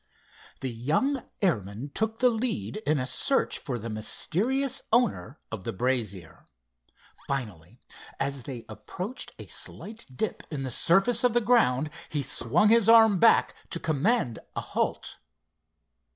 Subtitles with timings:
[0.61, 5.71] The young airman took the lead in a search for the mysterious owner of the
[5.71, 6.47] brazier.
[7.27, 7.77] Finally,
[8.19, 12.89] as they approached a slight dip in the surface of the ground, he swung his
[12.89, 15.19] arm back to command a halt.